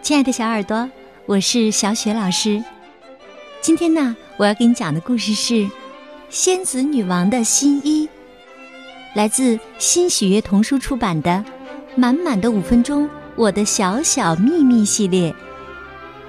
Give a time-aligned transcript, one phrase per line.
[0.00, 0.88] 亲爱的小耳朵，
[1.26, 2.62] 我是小雪老师。
[3.60, 5.54] 今天呢，我要给你讲的故事是
[6.30, 8.06] 《仙子女王的新衣》，
[9.14, 11.30] 来自新喜悦童书出版的
[11.94, 15.34] 《满满的五分钟：我的小小秘密》系列。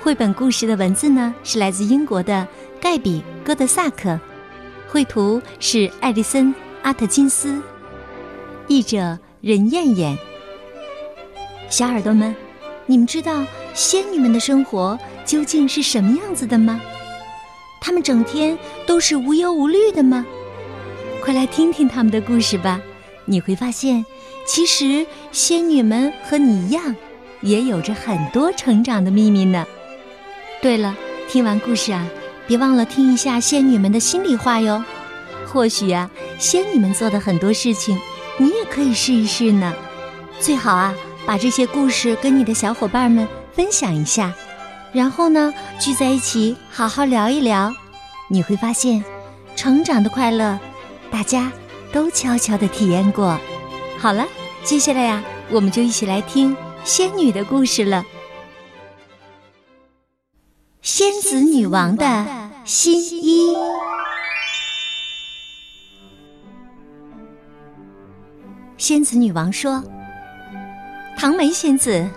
[0.00, 2.46] 绘本故事的文字呢，是来自英国的
[2.80, 4.20] 盖比·戈德萨克，
[4.88, 6.48] 绘图是艾丽森·
[6.82, 7.62] 阿特金斯，
[8.66, 10.18] 译者任燕燕。
[11.70, 12.34] 小耳朵们。
[12.84, 16.80] 你们知道仙女们的生活究竟是什么样子的吗？
[17.80, 20.24] 她们整天都是无忧无虑的吗？
[21.22, 22.80] 快来听听她们的故事吧！
[23.24, 24.04] 你会发现，
[24.46, 26.94] 其实仙女们和你一样，
[27.40, 29.66] 也有着很多成长的秘密呢。
[30.60, 30.94] 对了，
[31.28, 32.06] 听完故事啊，
[32.46, 34.82] 别忘了听一下仙女们的心里话哟。
[35.46, 37.98] 或许呀，仙女们做的很多事情，
[38.36, 39.72] 你也可以试一试呢。
[40.38, 40.94] 最好啊。
[41.24, 44.32] 把这些故事跟你的小伙伴们分享一下，
[44.92, 47.72] 然后呢，聚在一起好好聊一聊，
[48.28, 49.04] 你会发现，
[49.54, 50.58] 成长的快乐，
[51.10, 51.52] 大家
[51.92, 53.38] 都悄悄的体验过。
[53.98, 54.26] 好了，
[54.64, 58.04] 接下来呀，我们就一起来听仙女的故事了。
[60.80, 63.54] 仙子女王的新衣。
[68.76, 69.84] 仙子女王说。
[71.16, 72.10] 唐梅仙子，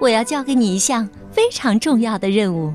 [0.00, 2.72] 我要交给你一项非常重要的任务。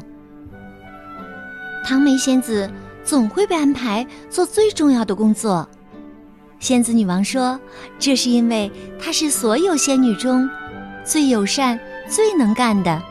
[1.83, 2.69] 唐梅仙子
[3.03, 5.67] 总会被安排做最重要的工作。
[6.59, 7.59] 仙子女王说
[7.99, 10.49] ：“这是因为她是所有仙女中
[11.03, 13.01] 最友善、最能干的。”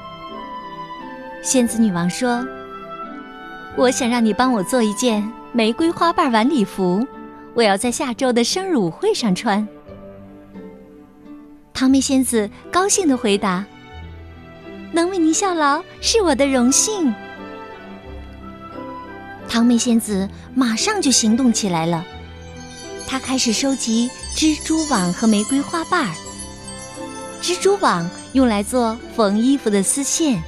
[1.43, 2.45] 仙子女王说
[3.77, 7.07] ：“我想让你帮我做一件玫瑰花瓣晚礼服，
[7.53, 9.67] 我要在下周的生日舞会上穿。”
[11.75, 13.65] 唐梅仙子高兴的回答
[14.95, 17.13] ：“能为您效劳是我的荣幸。”
[19.49, 22.05] 唐梅仙子马上就行动起来了，
[23.07, 26.15] 她开始收集蜘蛛网和玫瑰花瓣儿。
[27.43, 30.43] 蜘蛛网用来做缝衣服的丝线，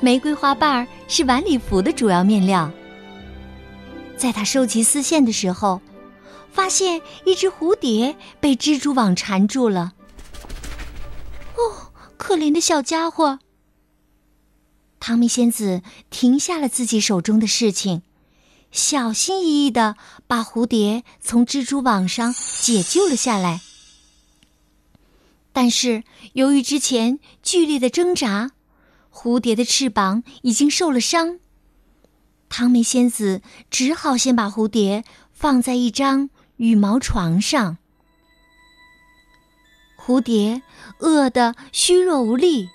[0.00, 2.70] 玫瑰花瓣儿是晚礼服的主要面料。
[4.16, 5.80] 在她收集丝线的时候，
[6.52, 9.92] 发现一只蝴蝶被蜘蛛网缠住了。
[11.56, 13.38] 哦可怜的小家伙。
[15.00, 18.02] 唐梅仙子停下了自己手中的事情，
[18.70, 19.96] 小心翼翼的
[20.26, 23.60] 把蝴蝶从蜘蛛网上解救了下来。
[25.52, 28.52] 但是由于之前剧烈的挣扎，
[29.12, 31.40] 蝴蝶的翅膀已经受了伤。
[32.48, 37.78] 唐梅仙子只好先把蝴蝶放在一张羽毛床上。
[39.96, 40.62] 蝴蝶
[40.98, 42.68] 饿得虚弱无力，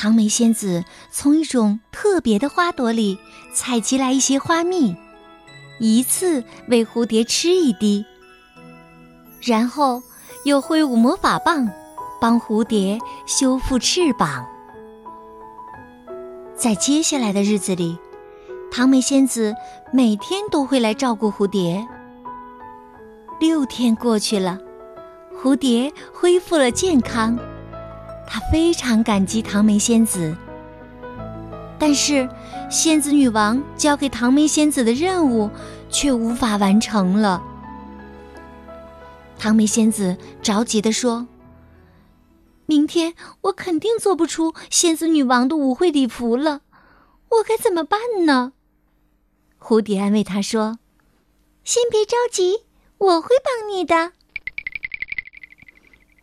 [0.00, 3.18] 唐梅仙子从一种特别的花朵里
[3.52, 4.94] 采集来一些花蜜，
[5.80, 8.04] 一次喂蝴蝶吃一滴，
[9.42, 10.00] 然后
[10.44, 11.68] 又挥舞魔法棒，
[12.20, 14.46] 帮蝴蝶修复翅膀。
[16.54, 17.98] 在接下来的日子里，
[18.70, 19.52] 唐梅仙子
[19.92, 21.84] 每天都会来照顾蝴蝶。
[23.40, 24.60] 六天过去了。
[25.42, 27.36] 蝴蝶恢复了健康，
[28.30, 30.36] 他非常感激唐梅仙子。
[31.78, 32.28] 但是，
[32.70, 35.48] 仙子女王交给唐梅仙子的任务
[35.88, 37.42] 却无法完成了。
[39.38, 41.26] 唐梅仙子着急地说
[42.66, 46.60] ：“明天我肯定做不出仙子女王的舞会礼服了，
[47.30, 48.52] 我该怎么办呢？”
[49.58, 50.78] 蝴蝶安慰她说
[51.64, 52.64] ：“先别着急，
[52.98, 54.12] 我会帮你的。”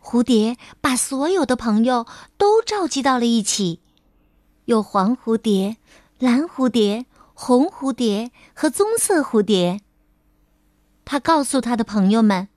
[0.06, 2.06] 蝴蝶把所有的朋友
[2.38, 3.80] 都召集到了一起，
[4.66, 5.78] 有黄蝴蝶、
[6.20, 9.80] 蓝蝴蝶、红蝴蝶和棕色蝴蝶。
[11.04, 12.48] 他告诉他的朋友们：“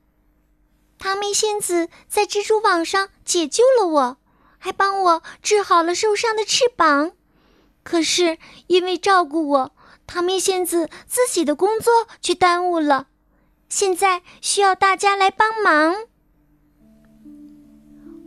[0.99, 4.17] 唐梅仙子在蜘蛛网上解救了我，
[4.59, 7.13] 还帮我治好了受伤的翅膀。
[7.81, 8.38] 可是
[8.68, 9.71] 因为照顾我，
[10.06, 13.07] 唐梅仙子自己的工作却耽误了。
[13.68, 15.95] 现在需要大家来帮忙。”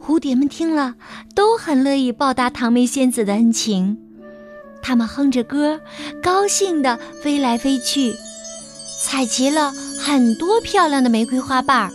[0.05, 0.97] 蝴蝶们听了，
[1.33, 3.97] 都很乐意报答唐梅仙子的恩情。
[4.83, 5.81] 它们哼着歌，
[6.21, 8.13] 高兴地飞来飞去，
[9.05, 11.93] 采集了很多漂亮的玫瑰花瓣儿，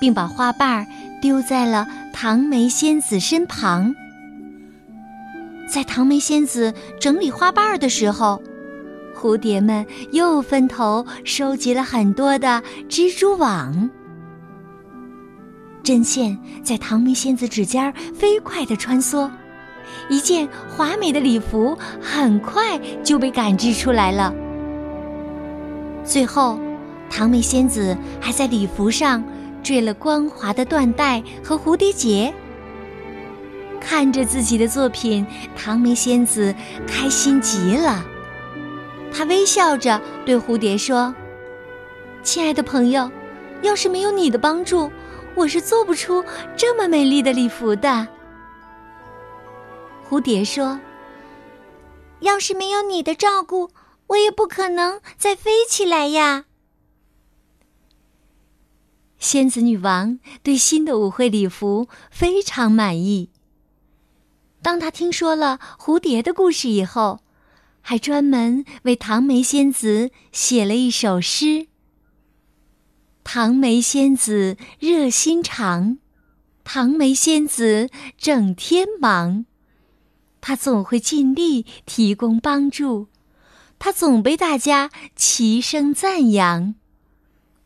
[0.00, 0.86] 并把花瓣儿
[1.20, 3.94] 丢在了唐梅仙子身旁。
[5.70, 8.42] 在唐梅仙子整理花瓣儿的时候，
[9.14, 13.90] 蝴蝶们又分头收集了很多的蜘蛛网。
[15.82, 19.28] 针线在唐梅仙子指尖飞快地穿梭，
[20.08, 24.32] 一件华美的礼服很快就被赶制出来了。
[26.04, 26.58] 最后，
[27.10, 29.22] 唐梅仙子还在礼服上
[29.62, 32.32] 缀了光滑的缎带和蝴蝶结。
[33.80, 35.26] 看着自己的作品，
[35.56, 36.54] 唐梅仙子
[36.86, 38.04] 开心极了。
[39.12, 41.12] 她微笑着对蝴蝶说
[42.22, 43.10] ：“亲爱的朋友，
[43.62, 44.90] 要是没有你的帮助，
[45.34, 46.24] 我是做不出
[46.56, 48.08] 这么美丽的礼服的。”
[50.08, 50.78] 蝴蝶说
[52.20, 53.70] ：“要是没有你的照顾，
[54.08, 56.44] 我也不可能再飞起来呀。”
[59.18, 63.30] 仙子女王对新的舞会礼服非常满意。
[64.60, 67.20] 当她听说了蝴蝶的故事以后，
[67.80, 71.68] 还专门为唐梅仙子写了一首诗。
[73.24, 75.98] 唐梅仙子热心肠，
[76.64, 77.88] 唐梅仙子
[78.18, 79.46] 整天忙。
[80.40, 83.08] 她总会尽力提供帮助，
[83.78, 86.74] 她总被大家齐声赞扬。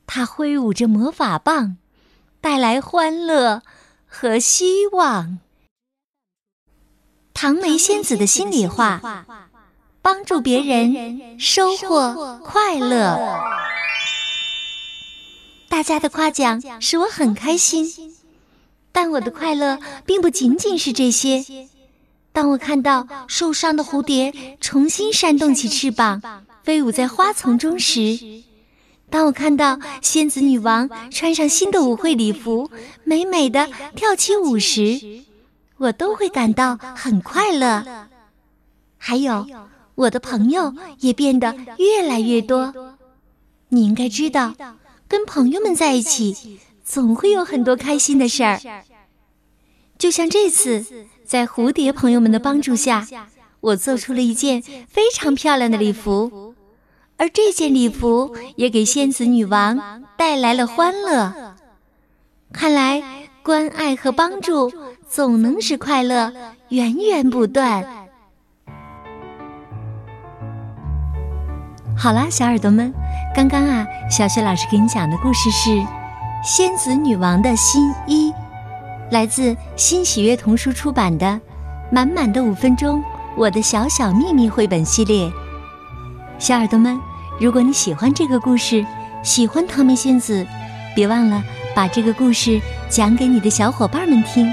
[0.06, 1.78] 她挥舞着魔法棒，
[2.40, 3.62] 带来欢乐
[4.06, 5.38] 和希望。
[7.34, 9.24] 唐梅仙子的心里话：
[10.00, 13.65] 帮助别人，收获快乐。
[15.76, 17.86] 大家的夸奖使我很开心，
[18.92, 21.44] 但我的快乐并不仅仅是这些。
[22.32, 26.22] 当我看到受伤的蝴蝶重新扇动起翅膀，
[26.62, 28.18] 飞舞在花丛中时，
[29.10, 32.70] 当我看到仙子女王穿上新的舞会礼服，
[33.04, 34.98] 美美的跳起舞时，
[35.76, 37.84] 我都会感到很快乐。
[38.96, 39.46] 还有，
[39.94, 42.96] 我的朋友也变得越来越多。
[43.68, 44.54] 你应该知道，
[45.08, 48.60] 跟朋友们在一起，总会有很多开心的事儿。
[49.98, 50.84] 就像这次。
[51.26, 53.04] 在蝴蝶朋友们的帮助下，
[53.58, 56.54] 我做出了一件非常漂亮的礼服，
[57.16, 61.56] 而这件礼服也给仙子女王带来了欢乐。
[62.52, 64.72] 看来，关爱和帮助
[65.10, 66.32] 总能使快乐
[66.68, 68.05] 源源不断。
[72.06, 72.94] 好啦，小耳朵们，
[73.34, 75.70] 刚刚啊，小雪老师给你讲的故事是
[76.44, 78.30] 《仙子女王的新衣》。
[79.10, 81.26] 来自新喜悦童书出版的
[81.90, 83.02] 《满满的五分钟：
[83.36, 85.28] 我的小小秘密》绘本系列，
[86.38, 86.96] 小耳朵们，
[87.40, 88.86] 如果你喜欢这个故事，
[89.24, 90.46] 喜欢唐梅仙子，
[90.94, 91.42] 别忘了
[91.74, 94.48] 把这个故事讲给你的小伙伴们听。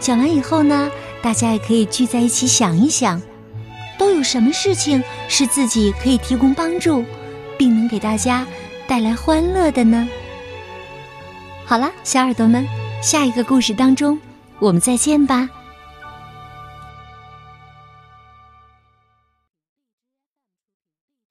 [0.00, 0.90] 讲完以后呢，
[1.22, 3.22] 大家也可以聚在一起想一想，
[3.98, 7.04] 都有什么事情是自己可以提供帮助，
[7.58, 8.46] 并能给大家
[8.86, 10.08] 带来欢乐的呢？
[11.64, 12.66] 好了，小耳朵们。
[13.02, 14.18] 下一个故事当中，
[14.58, 15.48] 我们再见吧。